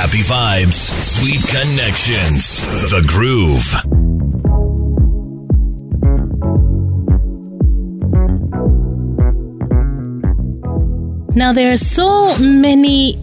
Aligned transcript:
Happy 0.00 0.22
vibes, 0.22 0.90
sweet 1.02 1.46
connections. 1.46 2.66
The 2.90 3.04
Groove. 3.06 3.70
Now, 11.36 11.52
there 11.52 11.70
are 11.70 11.76
so 11.76 12.34
many 12.38 13.18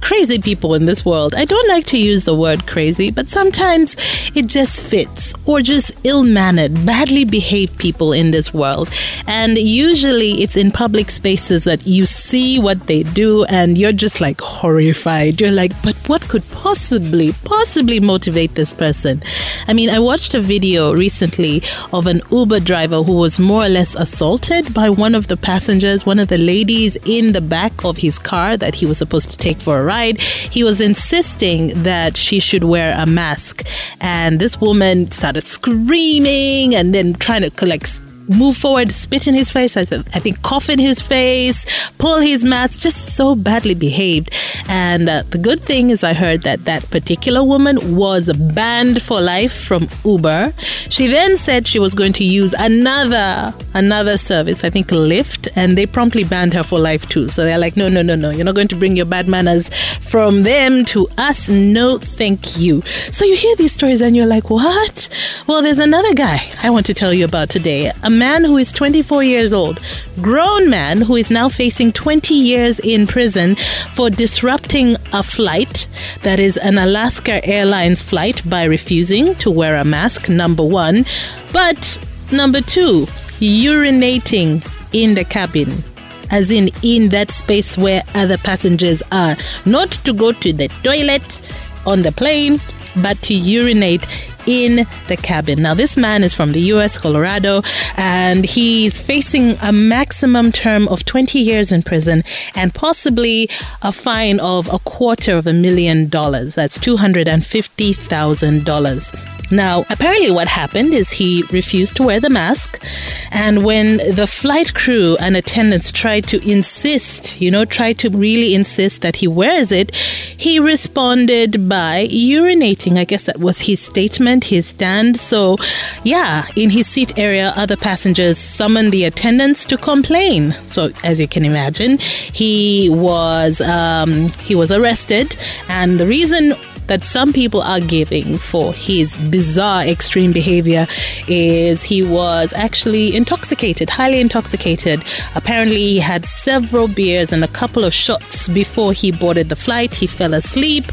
crazy 0.00 0.38
people 0.38 0.74
in 0.74 0.84
this 0.84 1.04
world. 1.04 1.34
I 1.34 1.44
don't 1.44 1.68
like 1.68 1.86
to 1.86 1.98
use 1.98 2.24
the 2.24 2.34
word 2.34 2.66
crazy, 2.66 3.10
but 3.10 3.28
sometimes 3.28 3.96
it 4.34 4.46
just 4.46 4.84
fits, 4.84 5.32
or 5.46 5.60
just 5.60 5.92
ill 6.04 6.22
mannered, 6.22 6.74
badly 6.86 7.24
behaved 7.24 7.78
people 7.78 8.12
in 8.12 8.30
this 8.30 8.52
world. 8.52 8.88
And 9.26 9.58
usually 9.58 10.42
it's 10.42 10.56
in 10.56 10.70
public 10.70 11.10
spaces 11.10 11.64
that 11.64 11.86
you 11.86 12.06
see 12.06 12.58
what 12.58 12.86
they 12.86 13.02
do 13.02 13.44
and 13.44 13.78
you're 13.78 13.92
just 13.92 14.20
like 14.20 14.40
horrified. 14.40 15.40
You're 15.40 15.50
like, 15.50 15.72
but 15.82 15.96
what 16.08 16.22
could 16.22 16.48
possibly, 16.50 17.32
possibly 17.44 18.00
motivate 18.00 18.54
this 18.54 18.74
person? 18.74 19.22
I 19.68 19.72
mean, 19.72 19.90
I 19.90 19.98
watched 19.98 20.34
a 20.34 20.40
video 20.40 20.94
recently 20.94 21.62
of 21.92 22.06
an 22.06 22.22
Uber 22.30 22.60
driver 22.60 23.02
who 23.02 23.12
was 23.12 23.38
more 23.38 23.64
or 23.64 23.68
less 23.68 23.94
assaulted 23.94 24.72
by 24.72 24.90
one 24.90 25.14
of 25.14 25.26
the 25.26 25.36
passengers, 25.36 26.06
one 26.06 26.18
of 26.18 26.28
the 26.28 26.38
ladies 26.38 26.96
in 27.04 27.32
the 27.32 27.40
back 27.40 27.84
of 27.84 27.98
his 27.98 28.18
car 28.18 28.56
that 28.56 28.74
he 28.74 28.86
was 28.86 28.98
supposed 28.98 29.30
to 29.30 29.36
take 29.36 29.60
for 29.60 29.80
a 29.80 29.84
ride. 29.84 30.20
He 30.20 30.64
was 30.64 30.80
insisting 30.80 31.82
that 31.82 32.16
she 32.16 32.40
should 32.40 32.64
wear 32.64 32.94
a 32.96 33.06
mask. 33.06 33.66
And 34.00 34.38
this 34.38 34.60
woman 34.60 35.10
started 35.10 35.42
screaming 35.42 36.74
and 36.74 36.94
then 36.94 37.14
trying 37.14 37.42
to 37.42 37.50
collect 37.50 38.00
move 38.30 38.56
forward, 38.56 38.92
spit 38.92 39.26
in 39.26 39.34
his 39.34 39.50
face, 39.50 39.76
I, 39.76 39.84
think 39.84 40.40
cough 40.42 40.70
in 40.70 40.78
his 40.78 41.00
face, 41.00 41.66
pull 41.98 42.20
his 42.20 42.44
mask, 42.44 42.80
just 42.80 43.16
so 43.16 43.34
badly 43.34 43.74
behaved. 43.74 44.30
And 44.68 45.08
uh, 45.08 45.24
the 45.28 45.38
good 45.38 45.62
thing 45.62 45.90
is, 45.90 46.04
I 46.04 46.14
heard 46.14 46.42
that 46.42 46.64
that 46.64 46.88
particular 46.90 47.42
woman 47.42 47.96
was 47.96 48.32
banned 48.32 49.02
for 49.02 49.20
life 49.20 49.52
from 49.52 49.88
Uber. 50.04 50.54
She 50.88 51.08
then 51.08 51.36
said 51.36 51.66
she 51.66 51.80
was 51.80 51.92
going 51.94 52.12
to 52.14 52.24
use 52.24 52.52
another 52.52 53.52
another 53.74 54.16
service, 54.16 54.62
I 54.64 54.70
think 54.70 54.88
Lyft, 54.88 55.48
and 55.56 55.76
they 55.76 55.86
promptly 55.86 56.24
banned 56.24 56.54
her 56.54 56.62
for 56.62 56.78
life 56.78 57.08
too. 57.08 57.28
So 57.30 57.44
they're 57.44 57.58
like, 57.58 57.76
no, 57.76 57.88
no, 57.88 58.02
no, 58.02 58.14
no, 58.14 58.30
you're 58.30 58.44
not 58.44 58.54
going 58.54 58.68
to 58.68 58.76
bring 58.76 58.96
your 58.96 59.06
bad 59.06 59.28
manners 59.28 59.70
from 59.98 60.44
them 60.44 60.84
to 60.86 61.08
us. 61.18 61.48
No, 61.48 61.98
thank 61.98 62.58
you. 62.58 62.82
So 63.10 63.24
you 63.24 63.36
hear 63.36 63.56
these 63.56 63.72
stories 63.72 64.00
and 64.00 64.16
you're 64.16 64.26
like, 64.26 64.50
what? 64.50 65.08
Well, 65.46 65.62
there's 65.62 65.78
another 65.78 66.14
guy 66.14 66.48
I 66.62 66.70
want 66.70 66.86
to 66.86 66.94
tell 66.94 67.12
you 67.12 67.24
about 67.24 67.48
today. 67.48 67.92
A 68.02 68.10
man 68.20 68.44
who 68.44 68.58
is 68.58 68.70
24 68.70 69.24
years 69.24 69.54
old, 69.54 69.80
grown 70.20 70.68
man 70.68 71.00
who 71.00 71.16
is 71.16 71.30
now 71.30 71.48
facing 71.48 71.90
20 71.90 72.34
years 72.34 72.78
in 72.80 73.06
prison 73.06 73.56
for 73.94 74.10
disrupting 74.10 74.94
a 75.14 75.22
flight 75.22 75.88
that 76.20 76.38
is 76.38 76.58
an 76.58 76.76
Alaska 76.76 77.42
Airlines 77.42 78.02
flight 78.02 78.42
by 78.48 78.64
refusing 78.64 79.34
to 79.36 79.50
wear 79.50 79.76
a 79.76 79.86
mask, 79.86 80.28
number 80.28 80.62
one. 80.62 81.06
But 81.50 81.98
number 82.30 82.60
two, 82.60 83.06
urinating 83.40 84.62
in 84.92 85.14
the 85.14 85.24
cabin 85.24 85.82
as 86.30 86.50
in 86.50 86.68
in 86.82 87.08
that 87.08 87.30
space 87.30 87.78
where 87.78 88.02
other 88.14 88.36
passengers 88.36 89.02
are. 89.10 89.34
Not 89.64 89.92
to 90.04 90.12
go 90.12 90.32
to 90.32 90.52
the 90.52 90.68
toilet 90.84 91.40
on 91.86 92.02
the 92.02 92.12
plane, 92.12 92.60
but 92.96 93.20
to 93.22 93.34
urinate 93.34 94.06
in 94.46 94.86
the 95.08 95.16
cabin. 95.16 95.62
Now, 95.62 95.72
this 95.74 95.96
man 95.96 96.22
is 96.22 96.34
from 96.34 96.52
the 96.52 96.60
US, 96.72 96.98
Colorado, 96.98 97.62
and 97.96 98.44
he's 98.44 99.00
facing 99.00 99.56
a 99.60 99.72
maximum 99.72 100.52
term 100.52 100.86
of 100.88 101.04
20 101.04 101.38
years 101.38 101.70
in 101.72 101.82
prison 101.82 102.22
and 102.54 102.72
possibly 102.74 103.48
a 103.82 103.92
fine 103.92 104.40
of 104.40 104.72
a 104.72 104.78
quarter 104.80 105.36
of 105.36 105.46
a 105.46 105.52
million 105.52 106.08
dollars. 106.08 106.54
That's 106.54 106.78
$250,000. 106.78 109.39
Now, 109.50 109.84
apparently, 109.90 110.30
what 110.30 110.46
happened 110.46 110.94
is 110.94 111.10
he 111.10 111.42
refused 111.50 111.96
to 111.96 112.02
wear 112.04 112.20
the 112.20 112.30
mask. 112.30 112.82
And 113.30 113.64
when 113.64 113.96
the 114.14 114.26
flight 114.26 114.74
crew 114.74 115.16
and 115.20 115.36
attendants 115.36 115.90
tried 115.90 116.26
to 116.28 116.40
insist, 116.48 117.40
you 117.40 117.50
know, 117.50 117.64
tried 117.64 117.98
to 117.98 118.10
really 118.10 118.54
insist 118.54 119.02
that 119.02 119.16
he 119.16 119.26
wears 119.26 119.72
it, 119.72 119.94
he 119.94 120.58
responded 120.58 121.68
by 121.68 122.06
urinating. 122.08 122.96
I 122.96 123.04
guess 123.04 123.24
that 123.24 123.40
was 123.40 123.60
his 123.60 123.80
statement, 123.80 124.44
his 124.44 124.66
stand. 124.66 125.18
So, 125.18 125.56
yeah, 126.04 126.46
in 126.56 126.70
his 126.70 126.86
seat 126.86 127.16
area, 127.18 127.52
other 127.56 127.76
passengers 127.76 128.38
summoned 128.38 128.92
the 128.92 129.04
attendants 129.04 129.64
to 129.66 129.76
complain. 129.76 130.56
So, 130.64 130.90
as 131.02 131.20
you 131.20 131.28
can 131.28 131.44
imagine, 131.44 131.98
he 131.98 132.88
was 132.90 133.60
um, 133.60 134.30
he 134.40 134.54
was 134.54 134.70
arrested, 134.70 135.36
and 135.68 135.98
the 135.98 136.06
reason 136.06 136.54
that 136.90 137.04
some 137.04 137.32
people 137.32 137.62
are 137.62 137.78
giving 137.78 138.36
for 138.36 138.74
his 138.74 139.16
bizarre 139.30 139.82
extreme 139.82 140.32
behavior 140.32 140.88
is 141.28 141.84
he 141.84 142.02
was 142.02 142.52
actually 142.54 143.14
intoxicated, 143.14 143.88
highly 143.88 144.18
intoxicated. 144.18 145.00
Apparently, 145.36 145.76
he 145.76 145.98
had 146.00 146.24
several 146.24 146.88
beers 146.88 147.32
and 147.32 147.44
a 147.44 147.48
couple 147.48 147.84
of 147.84 147.94
shots 147.94 148.48
before 148.48 148.92
he 148.92 149.12
boarded 149.12 149.50
the 149.50 149.54
flight. 149.54 149.94
He 149.94 150.08
fell 150.08 150.34
asleep, 150.34 150.86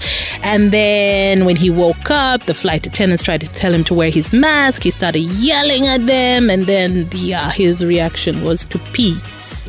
and 0.43 0.69
then 0.69 1.45
when 1.45 1.55
he 1.55 1.71
woke 1.71 2.11
up, 2.11 2.43
the 2.43 2.53
flight 2.53 2.85
attendants 2.85 3.23
tried 3.23 3.41
to 3.41 3.47
tell 3.47 3.73
him 3.73 3.83
to 3.85 3.95
wear 3.95 4.11
his 4.11 4.31
mask. 4.31 4.83
He 4.83 4.91
started 4.91 5.21
yelling 5.21 5.87
at 5.87 6.05
them, 6.05 6.51
and 6.51 6.67
then, 6.67 7.09
yeah, 7.11 7.49
his 7.49 7.83
reaction 7.83 8.43
was 8.43 8.65
to 8.65 8.77
pee 8.93 9.19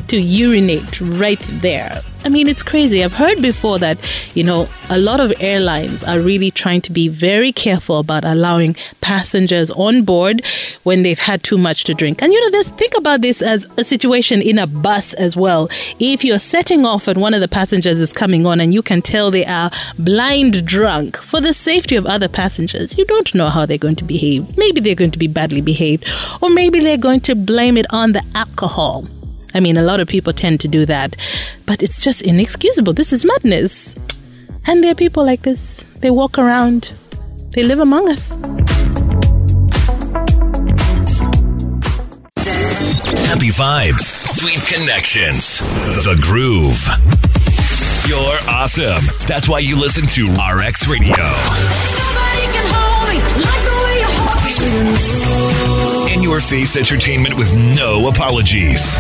to 0.09 0.21
urinate 0.21 1.01
right 1.01 1.45
there. 1.63 2.03
I 2.25 2.29
mean, 2.29 2.49
it's 2.49 2.63
crazy. 2.63 3.05
I've 3.05 3.13
heard 3.13 3.41
before 3.41 3.79
that, 3.79 3.97
you 4.35 4.43
know, 4.43 4.69
a 4.91 4.99
lot 4.99 5.21
of 5.21 5.33
airlines 5.41 6.03
are 6.03 6.21
really 6.21 6.51
trying 6.51 6.81
to 6.83 6.93
be 6.93 7.09
very 7.09 7.53
careful 7.53 7.99
about 7.99 8.25
allowing 8.25 8.77
passengers 9.01 9.71
on 9.71 10.03
board 10.03 10.45
when 10.83 11.03
they've 11.03 11.19
had 11.19 11.43
too 11.43 11.57
much 11.57 11.85
to 11.85 11.95
drink. 11.95 12.21
And, 12.21 12.33
you 12.33 12.41
know, 12.41 12.51
this, 12.51 12.69
think 12.71 12.95
about 12.97 13.23
this 13.23 13.41
as 13.41 13.67
a 13.77 13.85
situation 13.85 14.43
in 14.43 14.59
a 14.59 14.67
bus 14.67 15.15
as 15.15 15.37
well. 15.37 15.69
If 16.01 16.25
you're 16.25 16.41
setting 16.41 16.85
off 16.85 17.07
and 17.07 17.21
one 17.21 17.35
of 17.35 17.41
the 17.41 17.49
passengers 17.49 18.01
is 18.01 18.13
coming 18.13 18.47
on 18.47 18.61
and 18.61 18.75
you 18.75 18.83
can 18.83 19.01
tell 19.01 19.31
they 19.31 19.47
are 19.47 19.71
blind 19.99 20.67
drunk 20.67 21.17
for 21.17 21.41
the 21.41 21.55
safety 21.55 21.97
of 21.97 22.05
other 22.05 22.29
passengers, 22.29 22.99
you 22.99 23.05
don't 23.05 23.35
know 23.35 23.49
how 23.49 23.65
they're 23.65 23.79
going 23.79 23.97
to 23.97 24.05
behave. 24.05 24.57
Maybe 24.57 24.81
they're 24.81 24.95
going 24.95 25.13
to 25.13 25.19
be 25.19 25.29
badly 25.29 25.61
behaved, 25.61 26.05
or 26.43 26.51
maybe 26.51 26.81
they're 26.81 26.97
going 26.99 27.21
to 27.21 27.35
blame 27.35 27.77
it 27.77 27.87
on 27.91 28.13
the 28.13 28.25
alcohol. 28.35 29.07
I 29.55 29.61
mean, 29.61 29.77
a 29.77 29.83
lot 29.83 30.01
of 30.01 30.09
people 30.09 30.33
tend 30.33 30.61
to 30.61 30.69
do 30.69 30.87
that, 30.87 31.17
but 31.67 31.83
it's 31.83 32.03
just 32.03 32.23
inexcusable. 32.23 32.93
This 32.93 33.13
is 33.13 33.25
madness. 33.25 33.95
And 34.67 34.85
there 34.85 34.93
are 34.93 34.95
people 34.95 35.25
like 35.25 35.43
this. 35.43 35.85
They 36.01 36.11
walk 36.11 36.39
around, 36.39 36.93
they 37.53 37.63
live 37.63 37.79
among 37.79 38.11
us. 38.11 38.31
Happy 43.29 43.51
vibes, 43.51 44.13
sweet 44.27 44.61
connections. 44.67 45.61
The 46.05 46.19
Groove. 46.21 46.87
You're 48.09 48.39
awesome. 48.49 49.05
That's 49.27 49.49
why 49.49 49.59
you 49.59 49.77
listen 49.77 50.07
to 50.09 50.27
RX 50.33 50.89
Radio. 50.89 51.15
Your 56.39 56.47
face 56.47 56.77
entertainment 56.77 57.37
with 57.37 57.53
no 57.53 58.07
apologies. 58.07 58.97